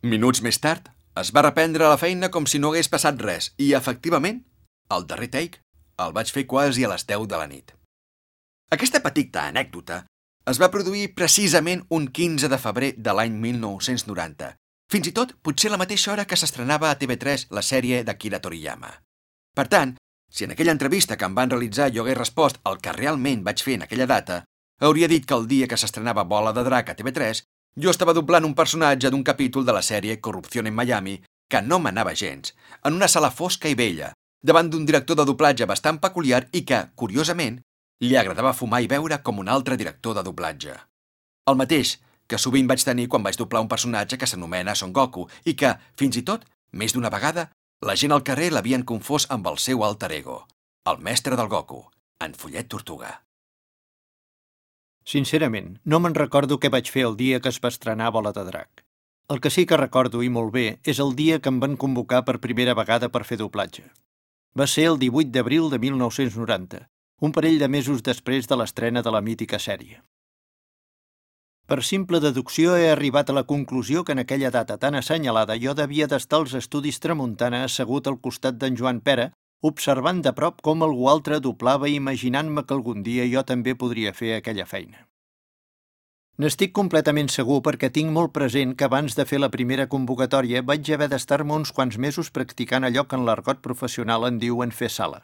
Minuts 0.02 0.42
més 0.46 0.60
tard, 0.62 0.92
es 1.18 1.34
va 1.34 1.42
reprendre 1.42 1.88
la 1.90 1.98
feina 1.98 2.30
com 2.30 2.46
si 2.46 2.60
no 2.62 2.70
hagués 2.70 2.90
passat 2.92 3.18
res 3.18 3.50
i, 3.58 3.72
efectivament, 3.74 4.44
el 4.94 5.06
darrer 5.10 5.30
take 5.32 5.64
el 6.04 6.12
vaig 6.14 6.30
fer 6.34 6.46
quasi 6.46 6.84
a 6.84 6.90
les 6.90 7.06
10 7.06 7.26
de 7.30 7.38
la 7.38 7.46
nit. 7.50 7.72
Aquesta 8.74 9.00
petita 9.02 9.46
anècdota 9.50 10.04
es 10.50 10.60
va 10.60 10.70
produir 10.70 11.14
precisament 11.16 11.84
un 11.88 12.06
15 12.08 12.50
de 12.52 12.58
febrer 12.60 12.92
de 13.00 13.12
l'any 13.16 13.36
1990, 13.40 14.50
fins 14.92 15.08
i 15.08 15.12
tot 15.16 15.32
potser 15.42 15.70
la 15.72 15.80
mateixa 15.80 16.12
hora 16.12 16.26
que 16.28 16.36
s'estrenava 16.36 16.90
a 16.90 16.98
TV3 17.00 17.46
la 17.56 17.62
sèrie 17.64 18.02
d'Akira 18.04 18.40
Toriyama. 18.44 18.90
Per 19.56 19.66
tant, 19.72 19.94
si 20.30 20.44
en 20.44 20.52
aquella 20.52 20.74
entrevista 20.76 21.16
que 21.16 21.24
em 21.24 21.34
van 21.34 21.50
realitzar 21.50 21.88
jo 21.94 22.04
hagués 22.04 22.18
respost 22.18 22.60
el 22.68 22.80
que 22.84 22.92
realment 22.92 23.44
vaig 23.46 23.62
fer 23.64 23.78
en 23.78 23.86
aquella 23.86 24.10
data, 24.10 24.42
hauria 24.80 25.08
dit 25.08 25.24
que 25.24 25.36
el 25.38 25.48
dia 25.48 25.68
que 25.70 25.78
s'estrenava 25.80 26.28
Bola 26.28 26.52
de 26.52 26.64
Drac 26.66 26.90
a 26.90 26.96
TV3, 26.98 27.44
jo 27.80 27.90
estava 27.90 28.12
doblant 28.12 28.44
un 28.44 28.54
personatge 28.54 29.10
d'un 29.10 29.24
capítol 29.24 29.64
de 29.64 29.72
la 29.72 29.82
sèrie 29.82 30.20
Corrupció 30.20 30.60
en 30.60 30.74
Miami, 30.74 31.22
que 31.48 31.62
no 31.62 31.78
m'anava 31.78 32.14
gens, 32.14 32.52
en 32.84 33.00
una 33.00 33.08
sala 33.08 33.30
fosca 33.30 33.68
i 33.68 33.78
vella, 33.78 34.12
davant 34.42 34.68
d'un 34.68 34.84
director 34.84 35.16
de 35.16 35.24
doblatge 35.24 35.66
bastant 35.66 35.98
peculiar 36.02 36.48
i 36.52 36.64
que, 36.68 36.90
curiosament, 36.94 37.62
li 38.04 38.16
agradava 38.20 38.54
fumar 38.56 38.82
i 38.84 38.88
beure 38.90 39.20
com 39.22 39.40
un 39.42 39.48
altre 39.48 39.76
director 39.80 40.16
de 40.16 40.24
doblatge. 40.26 40.74
El 41.50 41.58
mateix 41.60 41.98
que 42.28 42.40
sovint 42.40 42.68
vaig 42.70 42.84
tenir 42.84 43.08
quan 43.12 43.24
vaig 43.24 43.36
doblar 43.40 43.62
un 43.64 43.68
personatge 43.68 44.18
que 44.20 44.28
s'anomena 44.30 44.74
Son 44.74 44.92
Goku 44.92 45.26
i 45.44 45.54
que, 45.54 45.74
fins 46.00 46.16
i 46.16 46.24
tot, 46.24 46.46
més 46.72 46.94
d'una 46.94 47.12
vegada, 47.12 47.50
la 47.84 47.96
gent 48.00 48.14
al 48.16 48.24
carrer 48.24 48.50
l'havien 48.52 48.84
confós 48.88 49.28
amb 49.34 49.46
el 49.50 49.60
seu 49.60 49.84
alter 49.84 50.10
ego, 50.16 50.38
el 50.88 51.02
mestre 51.04 51.36
del 51.36 51.50
Goku, 51.52 51.82
en 52.24 52.34
Follet 52.34 52.70
Tortuga. 52.72 53.12
Sincerament, 55.04 55.74
no 55.84 56.00
me'n 56.00 56.16
recordo 56.16 56.56
què 56.56 56.70
vaig 56.72 56.88
fer 56.88 57.04
el 57.10 57.18
dia 57.20 57.40
que 57.44 57.52
es 57.52 57.60
va 57.60 57.72
estrenar 57.74 58.08
Bola 58.16 58.32
de 58.32 58.44
Drac. 58.48 58.84
El 59.28 59.40
que 59.40 59.50
sí 59.52 59.66
que 59.68 59.76
recordo, 59.76 60.22
i 60.24 60.30
molt 60.32 60.52
bé, 60.52 60.64
és 60.84 61.00
el 61.00 61.12
dia 61.16 61.38
que 61.40 61.52
em 61.52 61.60
van 61.60 61.76
convocar 61.80 62.24
per 62.24 62.40
primera 62.40 62.74
vegada 62.76 63.10
per 63.12 63.24
fer 63.28 63.38
doblatge. 63.40 63.84
Va 64.56 64.66
ser 64.70 64.88
el 64.88 64.98
18 65.00 65.32
d'abril 65.34 65.68
de 65.72 65.78
1990, 65.82 66.80
un 67.20 67.32
parell 67.32 67.58
de 67.58 67.68
mesos 67.68 68.02
després 68.02 68.46
de 68.50 68.56
l'estrena 68.56 69.02
de 69.02 69.10
la 69.14 69.20
mítica 69.20 69.58
sèrie. 69.58 70.00
Per 71.64 71.80
simple 71.82 72.20
deducció 72.20 72.74
he 72.76 72.90
arribat 72.92 73.30
a 73.30 73.36
la 73.36 73.46
conclusió 73.48 74.02
que 74.04 74.12
en 74.12 74.20
aquella 74.20 74.50
data 74.50 74.76
tan 74.76 74.98
assenyalada 74.98 75.56
jo 75.56 75.72
devia 75.74 76.06
d'estar 76.06 76.42
als 76.42 76.52
estudis 76.58 77.00
Tramuntana 77.00 77.62
assegut 77.64 78.06
al 78.06 78.20
costat 78.20 78.58
d'en 78.60 78.76
Joan 78.76 79.00
Pera, 79.00 79.30
observant 79.64 80.20
de 80.20 80.34
prop 80.36 80.60
com 80.60 80.84
algú 80.84 81.08
altre 81.08 81.40
doblava 81.40 81.88
i 81.88 81.96
imaginant-me 81.96 82.66
que 82.68 82.76
algun 82.76 83.02
dia 83.02 83.24
jo 83.32 83.42
també 83.48 83.74
podria 83.74 84.12
fer 84.12 84.34
aquella 84.36 84.66
feina. 84.68 85.06
N'estic 86.36 86.72
completament 86.76 87.30
segur 87.32 87.60
perquè 87.62 87.88
tinc 87.94 88.10
molt 88.12 88.32
present 88.36 88.74
que 88.76 88.84
abans 88.84 89.14
de 89.16 89.24
fer 89.24 89.38
la 89.40 89.52
primera 89.54 89.86
convocatòria 89.86 90.64
vaig 90.70 90.90
haver 90.92 91.08
d'estar-me 91.08 91.54
uns 91.54 91.72
quants 91.72 91.96
mesos 91.96 92.30
practicant 92.30 92.84
allò 92.84 93.06
que 93.08 93.16
en 93.16 93.24
l'argot 93.24 93.62
professional 93.62 94.26
en 94.28 94.40
diuen 94.42 94.74
fer 94.74 94.90
sala. 94.90 95.22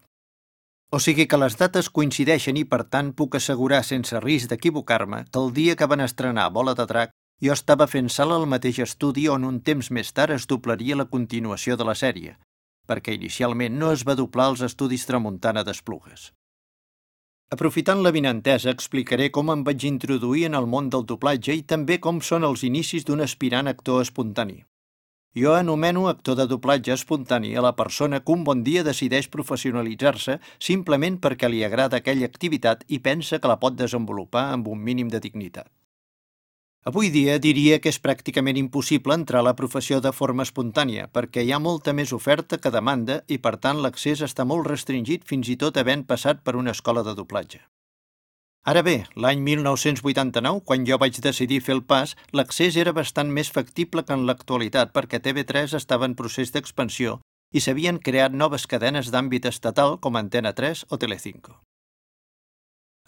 O 0.90 0.98
sigui 0.98 1.28
que 1.30 1.38
les 1.38 1.54
dates 1.54 1.88
coincideixen 1.96 2.56
i, 2.58 2.64
per 2.66 2.82
tant, 2.92 3.12
puc 3.18 3.36
assegurar 3.38 3.84
sense 3.86 4.18
risc 4.24 4.50
d'equivocar-me 4.50 5.20
que 5.30 5.38
el 5.38 5.52
dia 5.54 5.76
que 5.78 5.86
van 5.86 6.02
estrenar 6.02 6.48
Bola 6.50 6.74
de 6.74 6.86
Drac 6.90 7.12
jo 7.46 7.54
estava 7.54 7.86
fent 7.86 8.10
sala 8.10 8.34
al 8.40 8.48
mateix 8.50 8.80
estudi 8.84 9.28
on 9.30 9.46
un 9.46 9.60
temps 9.68 9.90
més 9.94 10.10
tard 10.16 10.34
es 10.34 10.48
doblaria 10.50 10.98
la 10.98 11.06
continuació 11.12 11.76
de 11.78 11.86
la 11.86 11.94
sèrie, 11.94 12.34
perquè 12.90 13.14
inicialment 13.14 13.78
no 13.78 13.92
es 13.94 14.02
va 14.08 14.18
doblar 14.18 14.50
als 14.50 14.64
estudis 14.66 15.06
Tramuntana 15.06 15.62
d'Esplugues. 15.68 16.32
Aprofitant 17.54 18.02
la 18.02 18.12
vinentesa, 18.14 18.74
explicaré 18.74 19.30
com 19.30 19.54
em 19.54 19.62
vaig 19.66 19.86
introduir 19.86 20.44
en 20.50 20.58
el 20.58 20.66
món 20.74 20.90
del 20.90 21.06
doblatge 21.06 21.54
i 21.54 21.62
també 21.62 21.98
com 22.02 22.20
són 22.20 22.46
els 22.50 22.66
inicis 22.66 23.06
d'un 23.06 23.22
aspirant 23.22 23.70
actor 23.70 24.02
espontani. 24.02 24.60
Jo 25.38 25.52
anomeno 25.54 26.08
actor 26.08 26.34
de 26.34 26.46
doblatge 26.50 26.90
espontani 26.90 27.52
a 27.54 27.62
la 27.62 27.76
persona 27.78 28.18
que 28.18 28.32
un 28.34 28.40
bon 28.42 28.64
dia 28.66 28.82
decideix 28.82 29.28
professionalitzar-se 29.30 30.40
simplement 30.58 31.20
perquè 31.22 31.46
li 31.46 31.62
agrada 31.62 32.00
aquella 32.00 32.26
activitat 32.26 32.82
i 32.88 32.98
pensa 32.98 33.38
que 33.38 33.52
la 33.52 33.60
pot 33.62 33.76
desenvolupar 33.78 34.48
amb 34.56 34.66
un 34.66 34.82
mínim 34.82 35.06
de 35.08 35.20
dignitat. 35.22 35.70
Avui 36.82 37.12
dia 37.14 37.38
diria 37.38 37.78
que 37.78 37.92
és 37.94 38.02
pràcticament 38.02 38.58
impossible 38.58 39.14
entrar 39.14 39.44
a 39.44 39.46
la 39.52 39.54
professió 39.54 40.00
de 40.00 40.10
forma 40.10 40.42
espontània 40.42 41.06
perquè 41.06 41.46
hi 41.46 41.52
ha 41.52 41.62
molta 41.62 41.94
més 41.94 42.10
oferta 42.16 42.58
que 42.58 42.74
demanda 42.74 43.22
i 43.28 43.38
per 43.38 43.58
tant 43.62 43.84
l'accés 43.84 44.26
està 44.26 44.44
molt 44.44 44.66
restringit 44.66 45.22
fins 45.22 45.48
i 45.48 45.60
tot 45.60 45.76
havent 45.76 46.08
passat 46.10 46.42
per 46.42 46.56
una 46.56 46.74
escola 46.74 47.06
de 47.06 47.14
doblatge. 47.14 47.60
Ara 48.68 48.82
bé, 48.84 49.06
l'any 49.16 49.40
1989, 49.40 50.60
quan 50.68 50.84
jo 50.84 50.98
vaig 51.00 51.16
decidir 51.24 51.62
fer 51.64 51.78
el 51.78 51.82
pas, 51.82 52.12
l'accés 52.36 52.76
era 52.76 52.92
bastant 52.92 53.30
més 53.32 53.48
factible 53.48 54.04
que 54.04 54.12
en 54.12 54.26
l'actualitat 54.28 54.92
perquè 54.92 55.22
TV3 55.24 55.78
estava 55.78 56.04
en 56.04 56.14
procés 56.18 56.52
d'expansió 56.52 57.18
i 57.56 57.64
s'havien 57.64 57.98
creat 57.98 58.36
noves 58.36 58.68
cadenes 58.70 59.08
d'àmbit 59.10 59.48
estatal 59.48 59.96
com 59.98 60.20
Antena 60.20 60.52
3 60.52 60.84
o 60.90 60.98
Telecinco. 61.00 61.56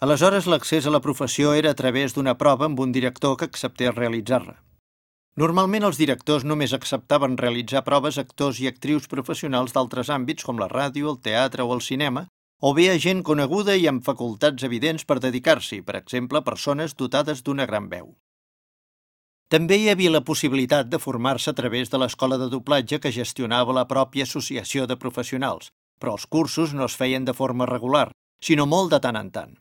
Aleshores, 0.03 0.49
l'accés 0.51 0.87
a 0.89 0.91
la 0.91 0.99
professió 1.05 1.53
era 1.53 1.71
a 1.71 1.79
través 1.79 2.17
d'una 2.17 2.33
prova 2.35 2.65
amb 2.65 2.79
un 2.83 2.91
director 2.91 3.37
que 3.37 3.45
acceptés 3.45 3.93
realitzar-la. 3.95 4.57
Normalment 5.39 5.85
els 5.87 5.97
directors 6.01 6.43
només 6.43 6.73
acceptaven 6.73 7.37
realitzar 7.37 7.85
proves 7.85 8.17
actors 8.21 8.59
i 8.59 8.67
actrius 8.67 9.07
professionals 9.07 9.73
d'altres 9.73 10.09
àmbits 10.09 10.43
com 10.43 10.59
la 10.59 10.67
ràdio, 10.67 11.13
el 11.13 11.21
teatre 11.21 11.63
o 11.63 11.71
el 11.73 11.81
cinema, 11.81 12.27
o 12.65 12.71
bé 12.73 12.85
a 12.89 12.99
gent 13.03 13.25
coneguda 13.27 13.73
i 13.75 13.89
amb 13.91 14.05
facultats 14.07 14.63
evidents 14.63 15.03
per 15.03 15.17
dedicar-s'hi, 15.19 15.81
per 15.83 15.97
exemple, 15.99 16.39
persones 16.47 16.93
dotades 16.95 17.41
d'una 17.43 17.65
gran 17.67 17.89
veu. 17.91 18.13
També 19.51 19.75
hi 19.81 19.89
havia 19.91 20.13
la 20.13 20.21
possibilitat 20.23 20.87
de 20.87 20.99
formar-se 21.05 21.51
a 21.51 21.57
través 21.57 21.91
de 21.91 21.99
l'escola 21.99 22.37
de 22.39 22.47
doblatge 22.53 23.01
que 23.03 23.11
gestionava 23.11 23.75
la 23.75 23.83
pròpia 23.89 24.23
associació 24.23 24.87
de 24.87 24.95
professionals, 24.95 25.73
però 25.99 26.13
els 26.15 26.23
cursos 26.25 26.71
no 26.73 26.87
es 26.87 26.95
feien 26.95 27.27
de 27.27 27.35
forma 27.35 27.67
regular, 27.67 28.05
sinó 28.39 28.65
molt 28.65 28.95
de 28.95 29.01
tant 29.03 29.19
en 29.19 29.31
tant. 29.35 29.57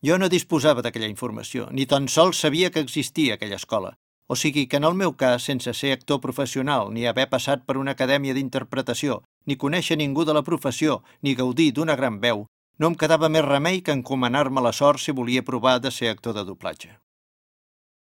Jo 0.00 0.16
no 0.16 0.32
disposava 0.32 0.80
d'aquella 0.80 1.12
informació, 1.12 1.68
ni 1.70 1.84
tan 1.84 2.08
sols 2.08 2.40
sabia 2.40 2.70
que 2.70 2.80
existia 2.80 3.36
aquella 3.36 3.60
escola. 3.60 3.92
O 4.26 4.40
sigui 4.40 4.64
que 4.72 4.80
en 4.80 4.88
el 4.88 4.96
meu 4.96 5.12
cas, 5.20 5.44
sense 5.44 5.76
ser 5.76 5.92
actor 5.92 6.24
professional, 6.24 6.94
ni 6.94 7.04
haver 7.04 7.28
passat 7.28 7.68
per 7.68 7.76
una 7.76 7.92
acadèmia 7.92 8.32
d'interpretació, 8.32 9.20
ni 9.46 9.56
conèixer 9.56 9.96
ningú 9.98 10.24
de 10.24 10.34
la 10.36 10.42
professió, 10.46 11.02
ni 11.22 11.34
gaudir 11.34 11.72
d'una 11.72 11.96
gran 11.96 12.20
veu, 12.20 12.46
no 12.78 12.88
em 12.88 12.96
quedava 12.96 13.28
més 13.28 13.44
remei 13.44 13.82
que 13.84 13.92
encomanar-me 13.92 14.60
la 14.64 14.72
sort 14.72 15.00
si 15.00 15.12
volia 15.12 15.44
provar 15.44 15.78
de 15.80 15.90
ser 15.90 16.08
actor 16.08 16.34
de 16.34 16.44
doblatge. 16.48 16.96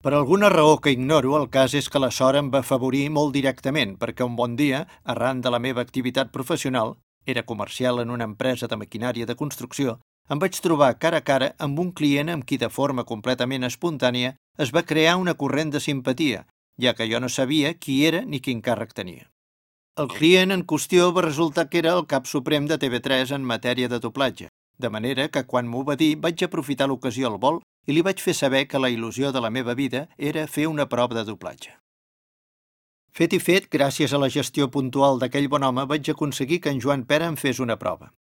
Per 0.00 0.12
alguna 0.14 0.48
raó 0.48 0.78
que 0.80 0.92
ignoro, 0.94 1.34
el 1.36 1.50
cas 1.52 1.74
és 1.76 1.90
que 1.92 2.00
la 2.00 2.10
sort 2.10 2.38
em 2.38 2.50
va 2.52 2.62
afavorir 2.64 3.08
molt 3.10 3.34
directament, 3.34 3.96
perquè 4.00 4.24
un 4.24 4.36
bon 4.36 4.54
dia, 4.56 4.86
arran 5.04 5.42
de 5.44 5.50
la 5.52 5.58
meva 5.58 5.82
activitat 5.82 6.30
professional, 6.32 6.94
era 7.26 7.42
comercial 7.42 8.00
en 8.00 8.10
una 8.10 8.24
empresa 8.24 8.68
de 8.68 8.78
maquinària 8.80 9.26
de 9.26 9.36
construcció, 9.36 9.98
em 10.30 10.38
vaig 10.38 10.60
trobar 10.62 10.94
cara 11.02 11.18
a 11.18 11.26
cara 11.26 11.50
amb 11.58 11.78
un 11.82 11.90
client 11.92 12.30
amb 12.30 12.46
qui 12.46 12.56
de 12.62 12.70
forma 12.70 13.04
completament 13.04 13.66
espontània 13.66 14.36
es 14.64 14.72
va 14.76 14.86
crear 14.86 15.16
una 15.18 15.34
corrent 15.34 15.74
de 15.74 15.80
simpatia, 15.80 16.46
ja 16.80 16.94
que 16.94 17.08
jo 17.10 17.20
no 17.20 17.28
sabia 17.28 17.74
qui 17.74 18.04
era 18.06 18.22
ni 18.24 18.40
quin 18.40 18.62
càrrec 18.62 18.94
tenia. 18.94 19.29
El 19.98 20.06
client 20.06 20.54
en 20.54 20.60
qüestió 20.70 21.08
va 21.12 21.22
resultar 21.24 21.68
que 21.68 21.78
era 21.80 21.92
el 21.98 22.04
cap 22.06 22.28
suprem 22.30 22.66
de 22.70 22.76
TV3 22.78 23.32
en 23.34 23.42
matèria 23.42 23.88
de 23.90 23.98
doblatge, 23.98 24.46
de 24.78 24.88
manera 24.88 25.26
que 25.28 25.42
quan 25.50 25.66
m'ho 25.66 25.82
va 25.88 25.96
dir 25.98 26.14
vaig 26.26 26.44
aprofitar 26.46 26.86
l'ocasió 26.88 27.26
al 27.26 27.40
vol 27.42 27.58
i 27.86 27.96
li 27.96 28.04
vaig 28.06 28.22
fer 28.22 28.34
saber 28.38 28.68
que 28.68 28.78
la 28.78 28.90
il·lusió 28.94 29.32
de 29.34 29.42
la 29.42 29.50
meva 29.50 29.74
vida 29.74 30.06
era 30.16 30.46
fer 30.46 30.68
una 30.70 30.86
prova 30.86 31.18
de 31.18 31.24
doblatge. 31.26 31.74
Fet 33.10 33.34
i 33.34 33.40
fet, 33.42 33.66
gràcies 33.66 34.14
a 34.14 34.22
la 34.22 34.30
gestió 34.30 34.70
puntual 34.70 35.18
d'aquell 35.18 35.50
bon 35.50 35.66
home, 35.66 35.84
vaig 35.90 36.12
aconseguir 36.14 36.60
que 36.60 36.70
en 36.70 36.80
Joan 36.80 37.04
Pere 37.04 37.26
em 37.26 37.36
fes 37.36 37.58
una 37.58 37.76
prova. 37.76 38.12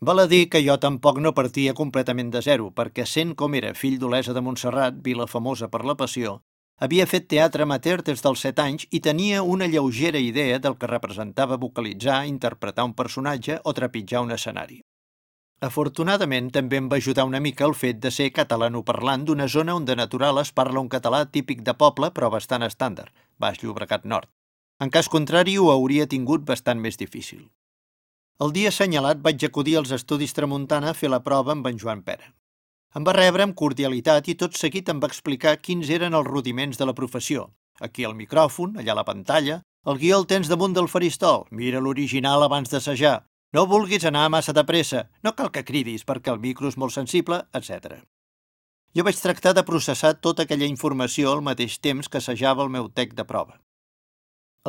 Val 0.00 0.22
a 0.22 0.28
dir 0.30 0.48
que 0.48 0.62
jo 0.62 0.78
tampoc 0.78 1.18
no 1.18 1.34
partia 1.34 1.74
completament 1.74 2.30
de 2.30 2.42
zero, 2.42 2.70
perquè 2.70 3.04
sent 3.04 3.34
com 3.34 3.54
era 3.58 3.74
fill 3.74 3.98
d'Olesa 3.98 4.32
de 4.32 4.40
Montserrat, 4.40 5.02
vila 5.02 5.26
famosa 5.26 5.68
per 5.68 5.82
la 5.84 5.98
passió, 5.98 6.38
havia 6.78 7.06
fet 7.06 7.28
teatre 7.30 7.62
amateur 7.62 8.02
des 8.02 8.22
dels 8.22 8.40
7 8.46 8.62
anys 8.62 8.86
i 8.90 9.00
tenia 9.00 9.42
una 9.42 9.68
lleugera 9.70 10.18
idea 10.18 10.58
del 10.58 10.76
que 10.76 10.90
representava 10.90 11.60
vocalitzar, 11.60 12.26
interpretar 12.26 12.84
un 12.84 12.94
personatge 12.94 13.60
o 13.64 13.72
trepitjar 13.72 14.22
un 14.22 14.32
escenari. 14.34 14.80
Afortunadament, 15.64 16.50
també 16.52 16.76
em 16.76 16.88
va 16.92 16.98
ajudar 17.00 17.24
una 17.24 17.40
mica 17.40 17.64
el 17.64 17.74
fet 17.78 18.00
de 18.02 18.10
ser 18.10 18.30
catalanoparlant 18.36 19.24
d'una 19.24 19.46
zona 19.48 19.76
on 19.78 19.84
de 19.88 19.96
natural 19.96 20.40
es 20.42 20.52
parla 20.52 20.80
un 20.80 20.90
català 20.92 21.24
típic 21.24 21.62
de 21.62 21.74
poble 21.74 22.10
però 22.10 22.30
bastant 22.30 22.66
estàndard, 22.66 23.14
Baix 23.38 23.62
Llobregat 23.62 24.04
Nord. 24.04 24.28
En 24.82 24.90
cas 24.90 25.08
contrari, 25.08 25.56
ho 25.56 25.70
hauria 25.70 26.08
tingut 26.10 26.44
bastant 26.44 26.80
més 26.82 26.98
difícil. 27.00 27.46
El 28.44 28.52
dia 28.52 28.72
assenyalat 28.74 29.20
vaig 29.22 29.44
acudir 29.46 29.76
als 29.78 29.92
estudis 29.94 30.34
Tramuntana 30.34 30.90
a 30.90 30.98
fer 30.98 31.08
la 31.08 31.22
prova 31.22 31.54
amb 31.54 31.68
en 31.70 31.78
Joan 31.78 32.02
Pere. 32.02 32.34
Em 32.94 33.02
va 33.02 33.12
rebre 33.16 33.42
amb 33.42 33.56
cordialitat 33.58 34.28
i 34.30 34.36
tot 34.38 34.54
seguit 34.54 34.90
em 34.92 35.00
va 35.02 35.08
explicar 35.10 35.56
quins 35.58 35.88
eren 35.90 36.14
els 36.14 36.28
rudiments 36.28 36.78
de 36.78 36.86
la 36.86 36.94
professió. 36.94 37.48
Aquí 37.82 38.04
el 38.06 38.14
micròfon, 38.14 38.76
allà 38.78 38.94
la 38.94 39.02
pantalla, 39.08 39.56
el 39.90 39.98
guió 39.98 40.20
el 40.20 40.26
tens 40.30 40.46
damunt 40.48 40.76
del 40.76 40.86
faristol, 40.92 41.42
mira 41.50 41.82
l'original 41.82 42.46
abans 42.46 42.70
d'assajar, 42.70 43.16
no 43.52 43.66
vulguis 43.66 44.06
anar 44.06 44.28
massa 44.30 44.54
de 44.54 44.62
pressa, 44.68 45.08
no 45.26 45.34
cal 45.34 45.50
que 45.50 45.64
cridis 45.66 46.06
perquè 46.06 46.30
el 46.30 46.38
micro 46.46 46.70
és 46.70 46.78
molt 46.78 46.94
sensible, 46.94 47.42
etc. 47.58 47.98
Jo 48.94 49.02
vaig 49.02 49.18
tractar 49.18 49.56
de 49.58 49.66
processar 49.66 50.14
tota 50.14 50.46
aquella 50.46 50.70
informació 50.70 51.34
al 51.34 51.42
mateix 51.42 51.80
temps 51.82 52.08
que 52.08 52.22
assajava 52.22 52.62
el 52.62 52.70
meu 52.70 52.88
tec 52.88 53.18
de 53.18 53.26
prova. 53.26 53.58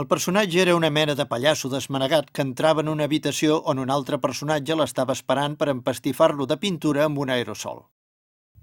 El 0.02 0.10
personatge 0.12 0.66
era 0.66 0.76
una 0.76 0.90
mena 0.90 1.14
de 1.16 1.30
pallasso 1.30 1.70
desmanegat 1.70 2.34
que 2.34 2.42
entrava 2.42 2.82
en 2.82 2.90
una 2.90 3.06
habitació 3.06 3.62
on 3.74 3.80
un 3.80 3.94
altre 3.94 4.18
personatge 4.18 4.76
l'estava 4.76 5.14
esperant 5.14 5.62
per 5.62 5.70
empastifar-lo 5.70 6.50
de 6.50 6.58
pintura 6.58 7.06
amb 7.06 7.22
un 7.22 7.30
aerosol. 7.30 7.86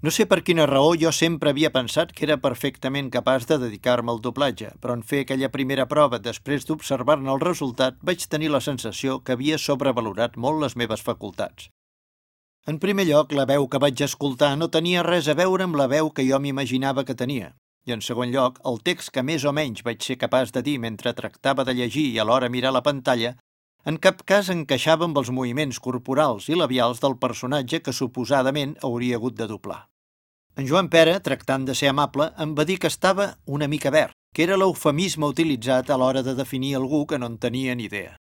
No 0.03 0.11
sé 0.11 0.25
per 0.27 0.41
quina 0.43 0.65
raó 0.67 0.97
jo 0.99 1.13
sempre 1.15 1.53
havia 1.53 1.69
pensat 1.71 2.09
que 2.11 2.25
era 2.25 2.35
perfectament 2.45 3.07
capaç 3.11 3.45
de 3.47 3.57
dedicar-me 3.61 4.11
al 4.11 4.17
doblatge, 4.25 4.73
però 4.83 4.97
en 4.97 5.03
fer 5.11 5.21
aquella 5.23 5.47
primera 5.53 5.85
prova 5.87 6.17
després 6.19 6.65
d'observar-ne 6.67 7.31
el 7.31 7.39
resultat 7.39 8.01
vaig 8.09 8.25
tenir 8.27 8.49
la 8.51 8.59
sensació 8.65 9.21
que 9.23 9.37
havia 9.37 9.59
sobrevalorat 9.65 10.35
molt 10.35 10.59
les 10.59 10.75
meves 10.75 11.05
facultats. 11.07 11.69
En 12.67 12.81
primer 12.83 13.05
lloc, 13.07 13.31
la 13.31 13.45
veu 13.47 13.69
que 13.71 13.79
vaig 13.79 14.03
escoltar 14.03 14.57
no 14.57 14.67
tenia 14.67 15.05
res 15.07 15.29
a 15.31 15.37
veure 15.39 15.63
amb 15.63 15.79
la 15.79 15.87
veu 15.87 16.11
que 16.11 16.27
jo 16.27 16.41
m'imaginava 16.43 17.07
que 17.07 17.15
tenia. 17.15 17.53
I 17.87 17.95
en 17.95 18.03
segon 18.03 18.35
lloc, 18.35 18.59
el 18.67 18.83
text 18.83 19.13
que 19.15 19.23
més 19.23 19.47
o 19.47 19.55
menys 19.55 19.87
vaig 19.87 20.03
ser 20.03 20.19
capaç 20.19 20.51
de 20.51 20.65
dir 20.67 20.75
mentre 20.83 21.15
tractava 21.15 21.63
de 21.63 21.77
llegir 21.79 22.09
i 22.11 22.19
alhora 22.19 22.51
mirar 22.51 22.75
la 22.75 22.83
pantalla, 22.83 23.37
en 23.85 24.03
cap 24.03 24.27
cas 24.27 24.51
encaixava 24.51 25.07
amb 25.07 25.23
els 25.23 25.31
moviments 25.31 25.79
corporals 25.79 26.51
i 26.51 26.59
labials 26.59 26.99
del 26.99 27.15
personatge 27.23 27.79
que 27.79 27.95
suposadament 27.95 28.75
hauria 28.83 29.15
hagut 29.15 29.39
de 29.39 29.47
doblar. 29.47 29.92
En 30.55 30.67
Joan 30.69 30.87
Pere, 30.93 31.15
tractant 31.25 31.63
de 31.65 31.73
ser 31.73 31.87
amable, 31.89 32.27
em 32.43 32.51
va 32.53 32.63
dir 32.69 32.75
que 32.77 32.89
estava 32.91 33.25
una 33.45 33.67
mica 33.67 33.89
verd, 33.89 34.13
que 34.37 34.43
era 34.45 34.57
l'eufemisme 34.57 35.25
utilitzat 35.25 35.89
a 35.89 35.97
l'hora 35.97 36.21
de 36.21 36.35
definir 36.37 36.75
algú 36.77 37.07
que 37.09 37.17
no 37.17 37.25
en 37.31 37.39
tenia 37.41 37.73
ni 37.73 37.87
idea. 37.89 38.17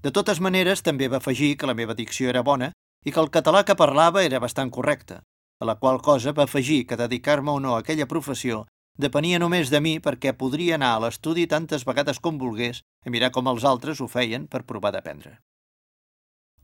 De 0.00 0.12
totes 0.12 0.40
maneres, 0.40 0.80
també 0.82 1.08
va 1.12 1.20
afegir 1.20 1.56
que 1.60 1.68
la 1.68 1.74
meva 1.76 1.96
dicció 1.98 2.30
era 2.32 2.42
bona 2.42 2.70
i 3.04 3.12
que 3.12 3.20
el 3.20 3.28
català 3.34 3.62
que 3.68 3.76
parlava 3.76 4.24
era 4.24 4.40
bastant 4.40 4.72
correcte, 4.72 5.20
a 5.60 5.68
la 5.68 5.76
qual 5.76 6.00
cosa 6.00 6.32
va 6.32 6.46
afegir 6.48 6.86
que 6.86 6.96
dedicar-me 6.96 7.52
o 7.52 7.60
no 7.60 7.74
a 7.74 7.82
aquella 7.84 8.08
professió 8.08 8.64
depenia 8.96 9.38
només 9.38 9.68
de 9.68 9.80
mi 9.84 9.98
perquè 10.00 10.32
podria 10.32 10.76
anar 10.80 10.94
a 10.96 11.02
l'estudi 11.04 11.44
tantes 11.46 11.84
vegades 11.84 12.20
com 12.24 12.40
volgués 12.40 12.80
i 13.04 13.12
mirar 13.12 13.30
com 13.36 13.52
els 13.52 13.68
altres 13.68 14.00
ho 14.00 14.08
feien 14.08 14.48
per 14.48 14.64
provar 14.64 14.96
d'aprendre. 14.96 15.36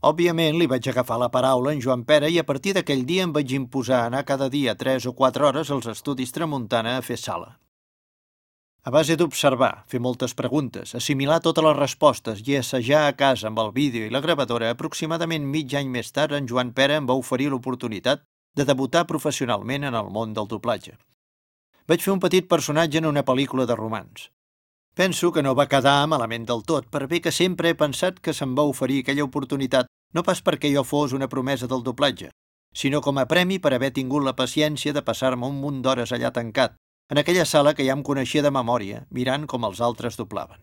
Òbviament 0.03 0.57
li 0.59 0.65
vaig 0.67 0.87
agafar 0.91 1.15
la 1.21 1.29
paraula 1.31 1.71
en 1.71 1.81
Joan 1.83 2.01
Pere 2.03 2.27
i 2.27 2.39
a 2.39 2.43
partir 2.43 2.73
d'aquell 2.75 3.05
dia 3.07 3.23
em 3.23 3.33
vaig 3.35 3.53
imposar 3.55 4.01
anar 4.03 4.25
cada 4.27 4.49
dia 4.51 4.73
3 4.75 5.05
o 5.07 5.13
4 5.15 5.47
hores 5.47 5.71
als 5.71 5.87
estudis 5.93 6.35
Tramuntana 6.35 6.97
a 6.97 7.05
fer 7.09 7.15
sala. 7.21 7.53
A 8.83 8.91
base 8.91 9.15
d'observar, 9.15 9.85
fer 9.87 10.01
moltes 10.03 10.35
preguntes, 10.35 10.91
assimilar 10.99 11.39
totes 11.45 11.63
les 11.63 11.79
respostes 11.79 12.43
i 12.43 12.57
assajar 12.59 13.05
a 13.07 13.15
casa 13.15 13.47
amb 13.47 13.63
el 13.63 13.71
vídeo 13.71 14.03
i 14.03 14.11
la 14.11 14.19
gravadora, 14.19 14.73
aproximadament 14.75 15.47
mig 15.47 15.71
any 15.79 15.87
més 15.87 16.11
tard 16.11 16.35
en 16.35 16.51
Joan 16.51 16.75
Pere 16.75 16.99
em 16.99 17.07
va 17.07 17.15
oferir 17.15 17.47
l'oportunitat 17.53 18.27
de 18.55 18.67
debutar 18.67 19.07
professionalment 19.07 19.87
en 19.87 19.95
el 19.95 20.11
món 20.11 20.35
del 20.35 20.51
doblatge 20.51 20.99
vaig 21.87 22.03
fer 22.03 22.13
un 22.13 22.21
petit 22.23 22.47
personatge 22.47 22.99
en 22.99 23.09
una 23.09 23.23
pel·lícula 23.27 23.65
de 23.67 23.75
romans. 23.75 24.29
Penso 24.95 25.31
que 25.33 25.41
no 25.41 25.55
va 25.57 25.65
quedar 25.65 26.05
malament 26.05 26.43
del 26.45 26.59
tot, 26.69 26.85
per 26.93 27.07
bé 27.09 27.17
que 27.19 27.31
sempre 27.33 27.71
he 27.71 27.77
pensat 27.77 28.19
que 28.21 28.33
se'm 28.37 28.51
va 28.53 28.65
oferir 28.69 28.99
aquella 29.01 29.25
oportunitat 29.25 29.87
no 30.13 30.21
pas 30.27 30.43
perquè 30.45 30.69
jo 30.69 30.83
fos 30.85 31.15
una 31.17 31.27
promesa 31.31 31.65
del 31.71 31.81
doblatge, 31.81 32.29
sinó 32.77 33.01
com 33.01 33.17
a 33.17 33.25
premi 33.25 33.57
per 33.57 33.73
haver 33.73 33.89
tingut 33.95 34.21
la 34.21 34.35
paciència 34.37 34.93
de 34.93 35.01
passar-me 35.01 35.49
un 35.49 35.57
munt 35.63 35.81
d'hores 35.81 36.13
allà 36.13 36.29
tancat, 36.35 36.75
en 37.09 37.17
aquella 37.17 37.45
sala 37.45 37.73
que 37.73 37.87
ja 37.87 37.95
em 37.97 38.03
coneixia 38.05 38.45
de 38.45 38.53
memòria, 38.53 39.07
mirant 39.09 39.49
com 39.49 39.65
els 39.65 39.81
altres 39.81 40.19
doblaven. 40.21 40.61